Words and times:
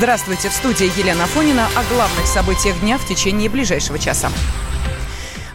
Здравствуйте, 0.00 0.48
в 0.48 0.54
студии 0.54 0.86
Елена 0.98 1.26
Фонина 1.26 1.68
о 1.76 1.84
главных 1.92 2.26
событиях 2.26 2.80
дня 2.80 2.96
в 2.96 3.06
течение 3.06 3.50
ближайшего 3.50 3.98
часа. 3.98 4.30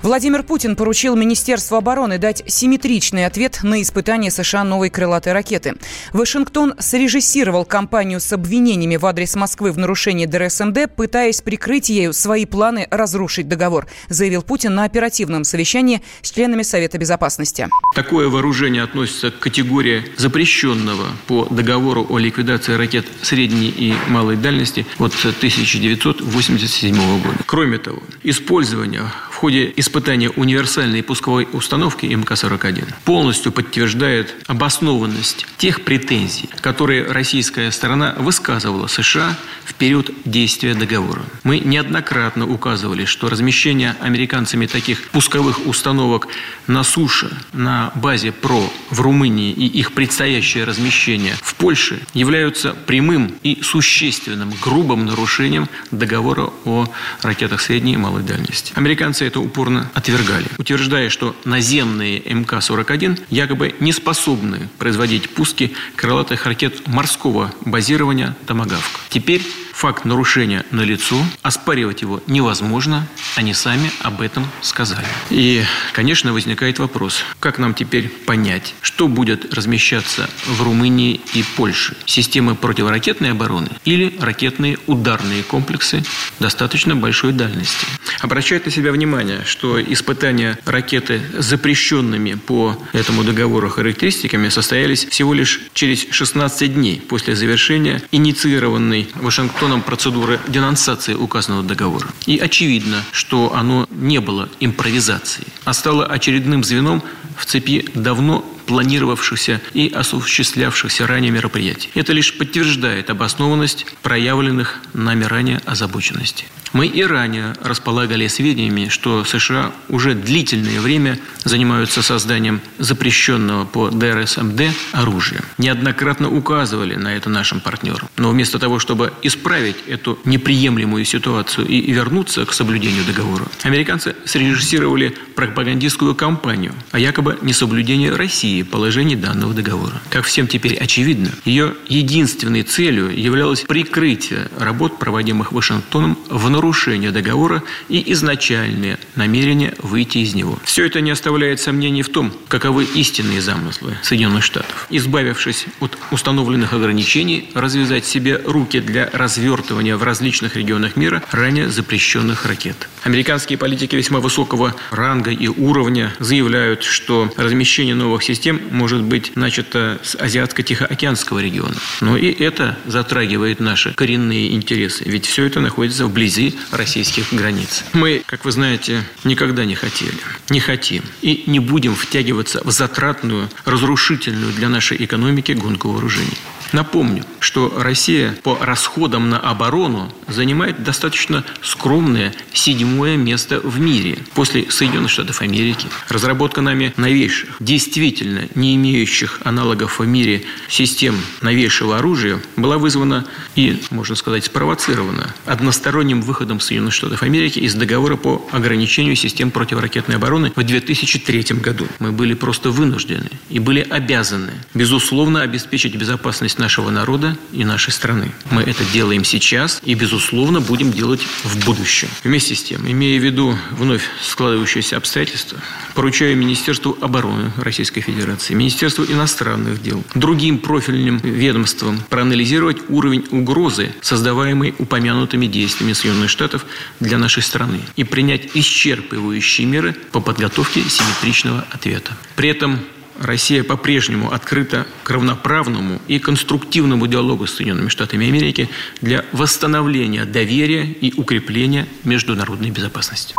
Владимир 0.05 0.43
Путин 0.43 0.75
поручил 0.75 1.15
Министерству 1.15 1.77
обороны 1.77 2.19
дать 2.19 2.43
симметричный 2.45 3.25
ответ 3.25 3.61
на 3.63 3.81
испытание 3.81 4.29
США 4.29 4.63
новой 4.63 4.91
крылатой 4.91 5.33
ракеты. 5.33 5.77
Вашингтон 6.13 6.75
срежиссировал 6.77 7.65
кампанию 7.65 8.19
с 8.19 8.31
обвинениями 8.31 8.97
в 8.97 9.05
адрес 9.07 9.33
Москвы 9.33 9.71
в 9.71 9.79
нарушении 9.79 10.27
ДРСМД, 10.27 10.93
пытаясь 10.95 11.41
прикрыть 11.41 11.89
ею 11.89 12.13
свои 12.13 12.45
планы 12.45 12.87
разрушить 12.91 13.47
договор, 13.47 13.87
заявил 14.07 14.43
Путин 14.43 14.75
на 14.75 14.83
оперативном 14.83 15.43
совещании 15.43 16.03
с 16.21 16.29
членами 16.29 16.61
Совета 16.61 16.99
Безопасности. 16.99 17.67
Такое 17.95 18.29
вооружение 18.29 18.83
относится 18.83 19.31
к 19.31 19.39
категории 19.39 20.03
запрещенного 20.17 21.07
по 21.25 21.47
договору 21.49 22.05
о 22.07 22.19
ликвидации 22.19 22.73
ракет 22.73 23.07
средней 23.23 23.69
и 23.69 23.95
малой 24.09 24.35
дальности 24.37 24.85
от 24.99 25.15
1987 25.15 26.95
года. 27.23 27.39
Кроме 27.47 27.79
того, 27.79 28.03
использование 28.21 29.01
в 29.35 29.37
ходе 29.37 29.73
испытания 29.75 30.29
универсальной 30.29 31.03
пусковой 31.03 31.45
установки 31.51 32.05
МК-41 32.05 32.93
полностью 33.03 33.51
подтверждает 33.51 34.33
обоснованность 34.47 35.45
тех 35.57 35.81
претензий, 35.81 36.49
которые 36.61 37.03
российская 37.03 37.69
сторона 37.71 38.15
высказывала 38.17 38.87
США 38.87 39.35
в 39.65 39.73
период 39.73 40.09
действия 40.23 40.73
договора. 40.73 41.23
Мы 41.43 41.59
неоднократно 41.59 42.47
указывали, 42.47 43.03
что 43.03 43.27
размещение 43.27 43.97
американцами 43.99 44.67
таких 44.67 45.09
пусковых 45.09 45.67
установок 45.67 46.29
на 46.67 46.83
суше 46.83 47.29
на 47.51 47.91
базе 47.95 48.31
ПРО 48.31 48.71
в 48.89 49.01
Румынии 49.01 49.51
и 49.51 49.67
их 49.67 49.91
предстоящее 49.91 50.63
размещение 50.63 51.35
в 51.41 51.55
Польше 51.55 51.99
являются 52.13 52.73
прямым 52.73 53.35
и 53.43 53.61
существенным 53.61 54.53
грубым 54.61 55.05
нарушением 55.05 55.67
договора 55.91 56.51
о 56.63 56.87
ракетах 57.21 57.59
средней 57.59 57.95
и 57.95 57.97
малой 57.97 58.23
дальности. 58.23 58.71
Американцы 58.75 59.24
это 59.27 59.39
упорно 59.39 59.89
отвергали, 59.93 60.47
утверждая, 60.57 61.09
что 61.09 61.35
наземные 61.45 62.19
МК-41 62.19 63.23
якобы 63.29 63.75
не 63.79 63.91
способны 63.91 64.69
производить 64.77 65.29
пуски 65.29 65.73
крылатых 65.95 66.45
ракет 66.45 66.87
морского 66.87 67.53
базирования 67.65 68.35
«Томагавк». 68.45 68.83
Теперь 69.09 69.41
Факт 69.85 70.03
нарушения 70.03 70.65
налицо, 70.71 71.15
оспаривать 71.43 72.01
его 72.01 72.19
невозможно, 72.25 73.07
они 73.35 73.53
сами 73.53 73.91
об 73.99 74.21
этом 74.21 74.47
сказали. 74.61 75.05
И, 75.29 75.61
конечно, 75.93 76.33
возникает 76.33 76.79
вопрос, 76.79 77.23
как 77.39 77.59
нам 77.59 77.75
теперь 77.75 78.09
понять, 78.09 78.73
что 78.81 79.07
будет 79.07 79.53
размещаться 79.53 80.27
в 80.47 80.63
Румынии 80.63 81.21
и 81.35 81.43
Польше? 81.55 81.95
Системы 82.07 82.55
противоракетной 82.55 83.29
обороны 83.29 83.69
или 83.83 84.17
ракетные 84.19 84.79
ударные 84.87 85.43
комплексы 85.43 86.03
достаточно 86.39 86.95
большой 86.95 87.33
дальности? 87.33 87.85
Обращает 88.21 88.65
на 88.65 88.71
себя 88.71 88.91
внимание, 88.91 89.43
что 89.45 89.79
испытания 89.79 90.57
ракеты 90.65 91.21
запрещенными 91.37 92.33
по 92.33 92.75
этому 92.91 93.23
договору 93.23 93.69
характеристиками 93.69 94.49
состоялись 94.49 95.05
всего 95.05 95.35
лишь 95.35 95.61
через 95.75 96.07
16 96.09 96.73
дней 96.73 97.03
после 97.07 97.35
завершения 97.35 98.01
инициированной 98.11 99.09
Вашингтоном 99.13 99.74
законом 99.75 99.81
процедуры 99.81 100.39
денонсации 100.47 101.13
указанного 101.13 101.63
договора. 101.63 102.07
И 102.25 102.37
очевидно, 102.37 103.03
что 103.11 103.53
оно 103.55 103.87
не 103.91 104.19
было 104.19 104.47
импровизацией, 104.59 105.47
а 105.65 105.73
стало 105.73 106.05
очередным 106.05 106.63
звеном 106.63 107.01
в 107.37 107.45
цепи 107.45 107.85
давно 107.93 108.43
планировавшихся 108.65 109.61
и 109.73 109.87
осуществлявшихся 109.89 111.07
ранее 111.07 111.31
мероприятий. 111.31 111.89
Это 111.95 112.13
лишь 112.13 112.37
подтверждает 112.37 113.09
обоснованность 113.09 113.85
проявленных 114.01 114.79
нами 114.93 115.23
ранее 115.23 115.61
озабоченностей. 115.65 116.47
Мы 116.75 116.87
и 116.87 117.03
ранее 117.03 117.53
располагали 117.61 118.27
сведениями, 118.27 118.89
что 118.89 119.23
США 119.23 119.71
уже 119.87 120.13
длительное 120.13 120.81
время 120.81 121.17
занимаются 121.45 122.01
созданием 122.01 122.59
запрещенного 122.79 123.63
по 123.63 123.89
ДРСМД 123.89 124.61
оружия. 124.91 125.41
Неоднократно 125.57 126.29
указывали 126.29 126.95
на 126.95 127.15
это 127.15 127.29
нашим 127.29 127.61
партнерам. 127.61 128.09
Но 128.17 128.29
вместо 128.29 128.59
того, 128.59 128.79
чтобы 128.79 129.13
исправить 129.21 129.77
эту 129.87 130.19
неприемлемую 130.25 131.05
ситуацию 131.05 131.65
и 131.65 131.93
вернуться 131.93 132.45
к 132.45 132.51
соблюдению 132.51 133.05
договора, 133.05 133.45
американцы 133.63 134.13
срежиссировали 134.25 135.15
пропагандистскую 135.33 136.13
кампанию 136.13 136.73
о 136.91 136.99
якобы 136.99 137.37
несоблюдении 137.41 138.09
России 138.09 138.54
положений 138.63 139.15
данного 139.17 139.53
договора. 139.53 140.01
Как 140.09 140.25
всем 140.25 140.47
теперь 140.47 140.75
очевидно, 140.75 141.31
ее 141.45 141.73
единственной 141.87 142.63
целью 142.63 143.09
являлось 143.09 143.61
прикрытие 143.61 144.49
работ, 144.57 144.99
проводимых 144.99 145.51
Вашингтоном 145.51 146.17
в 146.29 146.49
нарушение 146.49 147.11
договора 147.11 147.63
и 147.89 148.11
изначальное 148.13 148.99
намерение 149.15 149.73
выйти 149.79 150.19
из 150.19 150.33
него. 150.35 150.59
Все 150.63 150.85
это 150.85 151.01
не 151.01 151.11
оставляет 151.11 151.59
сомнений 151.59 152.03
в 152.03 152.09
том, 152.09 152.31
каковы 152.47 152.83
истинные 152.83 153.41
замыслы 153.41 153.97
Соединенных 154.03 154.43
Штатов. 154.43 154.87
Избавившись 154.89 155.65
от 155.79 155.97
установленных 156.11 156.73
ограничений, 156.73 157.49
развязать 157.53 158.05
себе 158.05 158.41
руки 158.45 158.79
для 158.79 159.09
развертывания 159.11 159.97
в 159.97 160.03
различных 160.03 160.55
регионах 160.55 160.95
мира 160.95 161.23
ранее 161.31 161.69
запрещенных 161.69 162.45
ракет. 162.45 162.87
Американские 163.03 163.57
политики 163.57 163.95
весьма 163.95 164.19
высокого 164.19 164.75
ранга 164.91 165.31
и 165.31 165.47
уровня 165.47 166.13
заявляют, 166.19 166.83
что 166.83 167.31
размещение 167.37 167.95
новых 167.95 168.23
систем 168.23 168.44
может 168.53 169.03
быть 169.03 169.35
начато 169.35 169.99
с 170.03 170.15
Азиатско-Тихоокеанского 170.15 171.39
региона. 171.39 171.75
Но 172.01 172.17
и 172.17 172.31
это 172.31 172.77
затрагивает 172.85 173.59
наши 173.59 173.93
коренные 173.93 174.53
интересы, 174.53 175.03
ведь 175.05 175.25
все 175.25 175.45
это 175.45 175.59
находится 175.59 176.05
вблизи 176.05 176.55
российских 176.71 177.33
границ. 177.33 177.83
Мы, 177.93 178.23
как 178.25 178.45
вы 178.45 178.51
знаете, 178.51 179.03
никогда 179.23 179.65
не 179.65 179.75
хотели, 179.75 180.17
не 180.49 180.59
хотим 180.59 181.03
и 181.21 181.43
не 181.47 181.59
будем 181.59 181.95
втягиваться 181.95 182.61
в 182.63 182.71
затратную, 182.71 183.49
разрушительную 183.65 184.53
для 184.53 184.69
нашей 184.69 185.03
экономики 185.03 185.51
гонку 185.53 185.89
вооружений. 185.89 186.37
Напомню, 186.73 187.23
что 187.39 187.73
Россия 187.77 188.35
по 188.43 188.57
расходам 188.59 189.29
на 189.29 189.39
оборону 189.39 190.11
занимает 190.27 190.83
достаточно 190.83 191.43
скромное 191.61 192.33
седьмое 192.53 193.17
место 193.17 193.59
в 193.59 193.79
мире 193.79 194.17
после 194.33 194.69
Соединенных 194.69 195.11
Штатов 195.11 195.41
Америки. 195.41 195.87
Разработка 196.09 196.61
нами 196.61 196.93
новейших, 196.97 197.57
действительно 197.59 198.47
не 198.55 198.75
имеющих 198.75 199.41
аналогов 199.43 199.99
в 199.99 200.05
мире 200.05 200.43
систем 200.67 201.15
новейшего 201.41 201.97
оружия 201.97 202.39
была 202.55 202.77
вызвана 202.77 203.25
и, 203.55 203.81
можно 203.91 204.15
сказать, 204.15 204.45
спровоцирована 204.45 205.33
односторонним 205.45 206.21
выходом 206.21 206.59
Соединенных 206.59 206.93
Штатов 206.93 207.23
Америки 207.23 207.59
из 207.59 207.75
договора 207.75 208.15
по 208.15 208.47
ограничению 208.51 209.15
систем 209.15 209.51
противоракетной 209.51 210.15
обороны 210.15 210.51
в 210.55 210.63
2003 210.63 211.57
году. 211.59 211.87
Мы 211.99 212.11
были 212.11 212.33
просто 212.33 212.71
вынуждены 212.71 213.29
и 213.49 213.59
были 213.59 213.81
обязаны, 213.81 214.53
безусловно, 214.75 215.41
обеспечить 215.41 215.95
безопасность 215.95 216.59
нашего 216.59 216.91
народа 216.91 217.35
и 217.51 217.63
нашей 217.63 217.91
страны. 217.91 218.31
Мы 218.51 218.61
это 218.61 218.83
делаем 218.93 219.23
сейчас 219.23 219.81
и, 219.83 219.95
безусловно, 219.95 220.61
будем 220.61 220.91
делать 220.91 221.21
в 221.43 221.65
будущем. 221.65 222.09
Вместе 222.23 222.53
с 222.53 222.63
тем, 222.63 222.85
имея 222.85 223.19
в 223.19 223.23
виду 223.23 223.57
вновь 223.71 224.03
складывающиеся 224.21 224.97
обстоятельства, 224.97 225.57
поручаю 225.95 226.37
Министерству 226.37 226.97
обороны 227.01 227.51
Российской 227.57 228.01
Федерации, 228.01 228.53
Министерству 228.53 229.05
иностранных 229.05 229.81
дел, 229.81 230.03
другим 230.13 230.59
профильным 230.59 231.17
ведомствам 231.17 231.99
проанализировать 232.09 232.77
уровень 232.89 233.25
угрозы, 233.31 233.93
создаваемой 234.01 234.75
упомянутыми 234.77 235.47
действиями 235.47 235.93
Соединенных 235.93 236.29
Штатов 236.29 236.65
для 236.99 237.17
нашей 237.17 237.41
страны 237.41 237.79
и 237.95 238.03
принять 238.03 238.55
исчерпывающие 238.55 239.65
меры 239.65 239.95
по 240.11 240.19
подготовке 240.19 240.81
симметричного 240.81 241.65
ответа. 241.71 242.11
При 242.35 242.49
этом 242.49 242.81
Россия 243.19 243.63
по-прежнему 243.63 244.31
открыта 244.31 244.85
к 245.03 245.09
равноправному 245.09 246.01
и 246.07 246.19
конструктивному 246.19 247.07
диалогу 247.07 247.47
с 247.47 247.55
Соединенными 247.55 247.89
Штатами 247.89 248.27
Америки 248.27 248.69
для 249.01 249.25
восстановления 249.31 250.25
доверия 250.25 250.85
и 250.85 251.13
укрепления 251.19 251.87
международной 252.03 252.71
безопасности. 252.71 253.35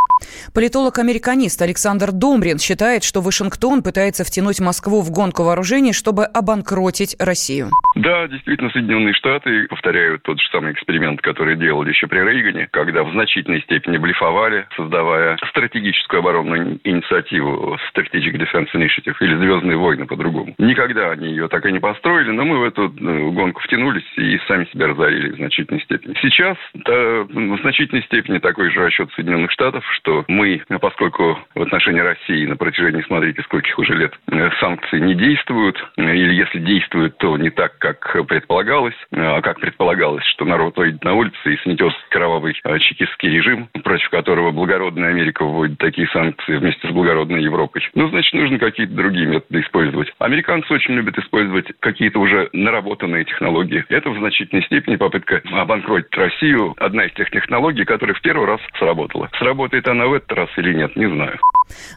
Политолог-американист 0.52 1.60
Александр 1.60 2.12
Домрин 2.12 2.58
считает, 2.58 3.04
что 3.04 3.20
Вашингтон 3.20 3.82
пытается 3.82 4.24
втянуть 4.24 4.60
Москву 4.60 5.02
в 5.02 5.10
гонку 5.10 5.42
вооружений, 5.42 5.92
чтобы 5.92 6.24
обанкротить 6.24 7.16
Россию. 7.18 7.70
Да, 7.96 8.28
действительно, 8.28 8.70
Соединенные 8.70 9.14
Штаты 9.14 9.66
повторяют 9.68 10.22
тот 10.22 10.38
же 10.38 10.46
самый 10.50 10.72
эксперимент, 10.72 11.22
который 11.22 11.56
делали 11.56 11.88
еще 11.88 12.06
при 12.06 12.18
Рейгане, 12.18 12.68
когда 12.70 13.02
в 13.02 13.12
значительной 13.12 13.62
степени 13.62 13.96
блефовали, 13.96 14.66
создавая 14.76 15.38
стратегическую 15.48 16.20
оборонную 16.20 16.78
инициативу 16.84 17.78
Strategic 17.94 18.32
Defense 18.36 18.68
Initiative 18.74 19.16
или 19.20 19.36
«Звездные 19.36 19.78
войны» 19.78 20.06
по-другому. 20.06 20.54
Никогда 20.58 21.12
они 21.12 21.28
ее 21.28 21.48
так 21.48 21.64
и 21.64 21.72
не 21.72 21.78
построили, 21.78 22.30
но 22.30 22.44
мы 22.44 22.58
в 22.58 22.64
эту 22.64 22.84
э, 22.84 23.30
гонку 23.30 23.62
втянулись 23.62 24.04
и 24.16 24.38
сами 24.46 24.66
себя 24.66 24.88
разорили 24.88 25.30
в 25.30 25.36
значительной 25.36 25.80
степени. 25.80 26.14
Сейчас 26.20 26.58
да, 26.74 27.22
в 27.22 27.60
значительной 27.62 28.02
степени 28.02 28.38
такой 28.38 28.70
же 28.70 28.80
расчет 28.80 29.10
Соединенных 29.12 29.50
Штатов, 29.52 29.84
что 29.92 30.24
мы, 30.28 30.62
поскольку 30.82 31.38
в 31.54 31.62
отношении 31.62 32.00
России 32.00 32.44
на 32.44 32.56
протяжении, 32.56 33.02
смотрите, 33.06 33.42
скольких 33.42 33.78
уже 33.78 33.94
лет 33.94 34.12
э, 34.30 34.50
санкции 34.60 34.98
не 34.98 35.14
действуют, 35.14 35.82
или 35.96 36.34
если 36.34 36.58
действуют, 36.58 37.16
то 37.16 37.38
не 37.38 37.48
так, 37.48 37.78
как 37.94 38.26
предполагалось, 38.26 38.94
а 39.12 39.40
как 39.40 39.60
предполагалось, 39.60 40.24
что 40.24 40.44
народ 40.44 40.76
выйдет 40.76 41.04
на 41.04 41.14
улицы 41.14 41.36
и 41.54 41.56
снесет 41.62 41.92
кровавый 42.10 42.54
чекистский 42.54 43.30
режим, 43.30 43.68
против 43.84 44.08
которого 44.10 44.50
благородная 44.50 45.10
Америка 45.10 45.44
вводит 45.44 45.78
такие 45.78 46.08
санкции 46.08 46.56
вместе 46.56 46.88
с 46.88 46.90
благородной 46.90 47.42
Европой. 47.42 47.82
Ну, 47.94 48.08
значит, 48.08 48.32
нужно 48.32 48.58
какие-то 48.58 48.94
другие 48.94 49.26
методы 49.26 49.60
использовать. 49.60 50.12
Американцы 50.18 50.72
очень 50.72 50.94
любят 50.94 51.18
использовать 51.18 51.66
какие-то 51.80 52.18
уже 52.18 52.48
наработанные 52.52 53.24
технологии. 53.24 53.84
Это 53.88 54.10
в 54.10 54.18
значительной 54.18 54.64
степени 54.64 54.96
попытка 54.96 55.42
обанкротить 55.52 56.14
Россию. 56.16 56.74
Одна 56.78 57.04
из 57.04 57.12
тех 57.14 57.30
технологий, 57.30 57.84
которая 57.84 58.14
в 58.14 58.20
первый 58.20 58.46
раз 58.46 58.60
сработала. 58.78 59.30
Сработает 59.38 59.86
она 59.88 60.06
в 60.06 60.14
этот 60.14 60.32
раз 60.32 60.48
или 60.56 60.74
нет, 60.74 60.96
не 60.96 61.06
знаю. 61.06 61.38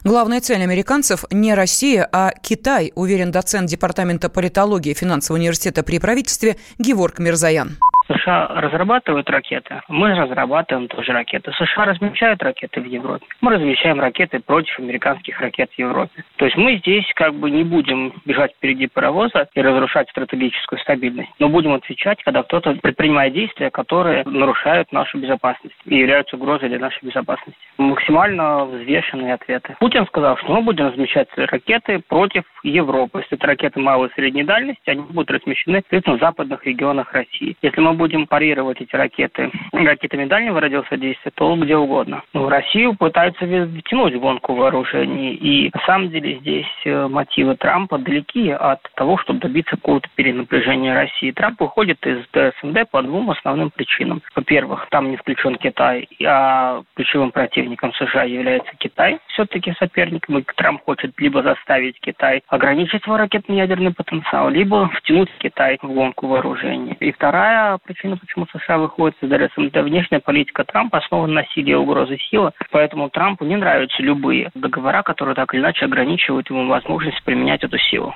Главная 0.04 0.40
цель 0.40 0.62
американцев 0.62 1.24
не 1.30 1.54
Россия, 1.54 2.08
а 2.12 2.32
Китай, 2.42 2.92
уверен 2.94 3.30
доцент 3.30 3.68
Департамента 3.68 4.28
политологии 4.28 4.94
финансового 4.94 5.40
университета 5.40 5.79
при 5.82 5.98
правительстве 5.98 6.56
Геворг 6.78 7.18
Мирзаян. 7.18 7.78
США 8.10 8.48
разрабатывают 8.48 9.28
ракеты, 9.30 9.80
мы 9.88 10.14
разрабатываем 10.14 10.88
тоже 10.88 11.12
ракеты. 11.12 11.52
США 11.52 11.84
размещают 11.84 12.42
ракеты 12.42 12.80
в 12.80 12.84
Европе, 12.84 13.26
мы 13.40 13.54
размещаем 13.54 14.00
ракеты 14.00 14.40
против 14.40 14.78
американских 14.78 15.40
ракет 15.40 15.70
в 15.72 15.78
Европе. 15.78 16.24
То 16.36 16.44
есть 16.44 16.56
мы 16.56 16.76
здесь 16.78 17.04
как 17.14 17.34
бы 17.34 17.50
не 17.50 17.64
будем 17.64 18.12
бежать 18.24 18.52
впереди 18.56 18.88
паровоза 18.88 19.48
и 19.54 19.60
разрушать 19.60 20.10
стратегическую 20.10 20.78
стабильность, 20.80 21.30
но 21.38 21.48
будем 21.48 21.72
отвечать, 21.72 22.22
когда 22.24 22.42
кто-то 22.42 22.74
предпринимает 22.74 23.32
действия, 23.32 23.70
которые 23.70 24.24
нарушают 24.24 24.92
нашу 24.92 25.18
безопасность 25.18 25.76
и 25.84 25.96
являются 25.96 26.36
угрозой 26.36 26.68
для 26.68 26.78
нашей 26.78 27.04
безопасности. 27.04 27.60
Максимально 27.78 28.64
взвешенные 28.64 29.34
ответы. 29.34 29.76
Путин 29.78 30.06
сказал, 30.06 30.36
что 30.38 30.52
мы 30.52 30.62
будем 30.62 30.88
размещать 30.88 31.28
ракеты 31.36 32.00
против 32.08 32.44
Европы. 32.62 33.20
Если 33.20 33.36
это 33.36 33.46
ракеты 33.46 33.80
малой 33.80 34.08
и 34.08 34.12
средней 34.12 34.44
дальности, 34.44 34.90
они 34.90 35.02
будут 35.02 35.30
размещены 35.30 35.82
в 35.90 36.18
западных 36.18 36.66
регионах 36.66 37.12
России. 37.12 37.56
Если 37.62 37.80
мы 37.80 37.94
будем 38.00 38.26
парировать 38.26 38.80
эти 38.80 38.96
ракеты 38.96 39.50
ракетами 39.72 40.24
дальнего 40.24 40.58
радиуса 40.58 40.96
действия, 40.96 41.30
то 41.34 41.54
где 41.56 41.76
угодно. 41.76 42.22
Но 42.32 42.48
Россию 42.48 42.94
пытаются 42.94 43.44
втянуть 43.44 44.14
в 44.14 44.20
гонку 44.20 44.54
вооружений. 44.54 45.34
И 45.34 45.70
на 45.74 45.80
самом 45.84 46.08
деле 46.08 46.38
здесь 46.38 46.66
э, 46.86 47.08
мотивы 47.08 47.56
Трампа 47.56 47.98
далеки 47.98 48.50
от 48.50 48.80
того, 48.94 49.18
чтобы 49.18 49.40
добиться 49.40 49.76
какого-то 49.76 50.08
перенапряжения 50.14 50.94
России. 50.94 51.30
Трамп 51.30 51.60
выходит 51.60 51.98
из 52.06 52.24
ДСМД 52.32 52.90
по 52.90 53.02
двум 53.02 53.30
основным 53.30 53.70
причинам. 53.70 54.22
Во-первых, 54.34 54.86
там 54.90 55.10
не 55.10 55.18
включен 55.18 55.56
Китай, 55.56 56.08
а 56.24 56.80
ключевым 56.96 57.32
противником 57.32 57.92
США 57.92 58.22
является 58.22 58.72
Китай, 58.78 59.18
все-таки 59.28 59.74
соперником. 59.78 60.38
И 60.38 60.44
Трамп 60.56 60.82
хочет 60.84 61.12
либо 61.18 61.42
заставить 61.42 62.00
Китай 62.00 62.42
ограничить 62.48 63.04
свой 63.04 63.18
ракетно-ядерный 63.18 63.92
потенциал, 63.92 64.48
либо 64.48 64.88
втянуть 64.88 65.28
Китай 65.38 65.78
в 65.82 65.92
гонку 65.92 66.28
вооружений. 66.28 66.96
И 67.00 67.12
вторая 67.12 67.78
причина, 67.90 68.16
почему 68.16 68.46
США 68.46 68.78
выходит 68.78 69.16
из 69.20 69.28
ДРСМД. 69.28 69.76
Внешняя 69.78 70.20
политика 70.20 70.64
Трампа 70.64 70.98
основана 70.98 71.32
на 71.32 71.44
силе 71.46 71.72
и 71.72 71.74
угрозы 71.74 72.18
силы, 72.30 72.52
поэтому 72.70 73.10
Трампу 73.10 73.44
не 73.44 73.56
нравятся 73.56 74.00
любые 74.02 74.50
договора, 74.54 75.02
которые 75.02 75.34
так 75.34 75.52
или 75.52 75.60
иначе 75.60 75.86
ограничивают 75.86 76.48
ему 76.50 76.68
возможность 76.68 77.22
применять 77.24 77.64
эту 77.64 77.78
силу. 77.78 78.14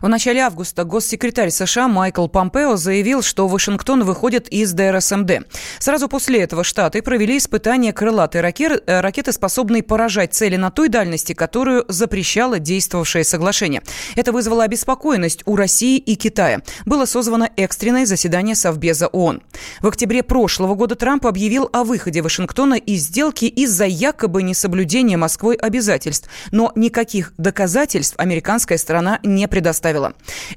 В 0.00 0.08
начале 0.08 0.40
августа 0.40 0.84
госсекретарь 0.84 1.50
США 1.50 1.88
Майкл 1.88 2.26
Помпео 2.26 2.76
заявил, 2.76 3.22
что 3.22 3.48
Вашингтон 3.48 4.04
выходит 4.04 4.48
из 4.48 4.72
ДРСМД. 4.72 5.46
Сразу 5.78 6.08
после 6.08 6.40
этого 6.40 6.64
Штаты 6.64 7.02
провели 7.02 7.38
испытания 7.38 7.92
крылатой 7.92 8.40
э, 8.40 9.00
ракеты, 9.00 9.32
способной 9.32 9.82
поражать 9.82 10.34
цели 10.34 10.56
на 10.56 10.70
той 10.70 10.88
дальности, 10.88 11.32
которую 11.32 11.84
запрещало 11.88 12.58
действовавшее 12.58 13.24
соглашение. 13.24 13.82
Это 14.16 14.32
вызвало 14.32 14.64
обеспокоенность 14.64 15.42
у 15.46 15.56
России 15.56 15.98
и 15.98 16.16
Китая. 16.16 16.62
Было 16.84 17.04
созвано 17.06 17.50
экстренное 17.56 18.06
заседание 18.06 18.54
Совбеза 18.54 19.08
ООН. 19.08 19.42
В 19.80 19.88
октябре 19.88 20.22
прошлого 20.22 20.74
года 20.74 20.94
Трамп 20.94 21.26
объявил 21.26 21.68
о 21.72 21.84
выходе 21.84 22.22
Вашингтона 22.22 22.74
из 22.74 23.02
сделки 23.02 23.44
из-за 23.46 23.86
якобы 23.86 24.42
несоблюдения 24.42 25.16
Москвой 25.16 25.56
обязательств, 25.56 26.28
но 26.50 26.72
никаких 26.74 27.32
доказательств 27.38 28.14
американская 28.18 28.78
сторона 28.78 29.20
не 29.22 29.46
предоставила. 29.46 29.63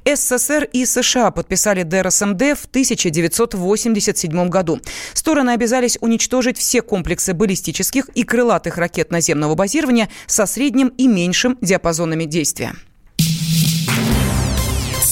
СССР 0.04 0.68
и 0.72 0.84
США 0.84 1.30
подписали 1.30 1.82
ДРСМД 1.82 2.42
в 2.58 2.66
1987 2.66 4.48
году. 4.48 4.80
Стороны 5.14 5.50
обязались 5.50 5.98
уничтожить 6.00 6.58
все 6.58 6.82
комплексы 6.82 7.34
баллистических 7.34 8.08
и 8.10 8.24
крылатых 8.24 8.78
ракет 8.78 9.10
наземного 9.10 9.54
базирования 9.54 10.08
со 10.26 10.46
средним 10.46 10.88
и 10.88 11.06
меньшим 11.06 11.58
диапазонами 11.60 12.24
действия. 12.24 12.74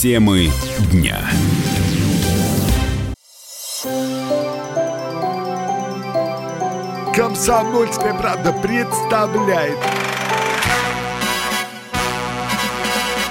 Темы 0.01 0.51
дня. 0.93 1.19
Комсомольская 7.15 8.13
правда 8.13 8.53
представляет. 8.53 9.79